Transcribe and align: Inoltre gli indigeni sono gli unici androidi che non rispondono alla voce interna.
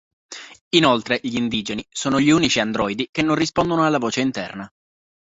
Inoltre 0.69 1.19
gli 1.21 1.35
indigeni 1.35 1.85
sono 1.91 2.19
gli 2.19 2.29
unici 2.31 2.59
androidi 2.59 3.09
che 3.11 3.21
non 3.21 3.35
rispondono 3.35 3.85
alla 3.85 3.99
voce 3.99 4.21
interna. 4.21 4.67